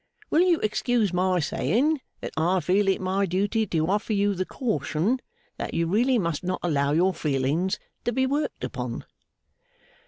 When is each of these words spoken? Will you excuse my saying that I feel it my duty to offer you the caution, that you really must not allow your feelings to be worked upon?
Will 0.31 0.41
you 0.41 0.59
excuse 0.61 1.13
my 1.13 1.37
saying 1.39 2.01
that 2.21 2.33
I 2.35 2.59
feel 2.59 2.87
it 2.87 2.99
my 2.99 3.27
duty 3.27 3.67
to 3.67 3.85
offer 3.87 4.13
you 4.13 4.33
the 4.33 4.47
caution, 4.47 5.21
that 5.57 5.75
you 5.75 5.85
really 5.85 6.17
must 6.17 6.43
not 6.43 6.59
allow 6.63 6.91
your 6.91 7.13
feelings 7.13 7.77
to 8.05 8.11
be 8.11 8.25
worked 8.25 8.63
upon? 8.63 9.05